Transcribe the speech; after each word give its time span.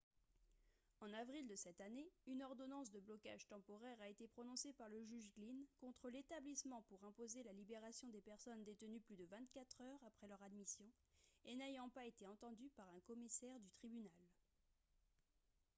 en 1.01 1.13
avril 1.13 1.45
de 1.47 1.55
cette 1.55 1.79
année 1.79 2.09
une 2.25 2.41
ordonnance 2.41 2.89
de 2.89 2.99
blocage 2.99 3.45
temporaire 3.47 4.01
a 4.01 4.07
été 4.09 4.27
prononcée 4.27 4.73
par 4.73 4.89
le 4.89 5.03
juge 5.03 5.31
glynn 5.35 5.63
contre 5.79 6.09
l'établissement 6.09 6.81
pour 6.89 7.03
imposer 7.05 7.43
la 7.43 7.51
libération 7.53 8.07
des 8.09 8.21
personnes 8.21 8.63
détenues 8.63 9.01
plus 9.01 9.15
de 9.15 9.25
24 9.25 9.81
heures 9.81 10.03
après 10.07 10.27
leur 10.27 10.41
admission 10.41 10.89
et 11.45 11.55
n'ayant 11.55 11.89
pas 11.89 12.05
été 12.07 12.25
entendues 12.25 12.71
par 12.75 12.89
un 12.89 12.99
commissaire 13.01 13.59
du 13.59 13.69
tribunal 13.73 14.25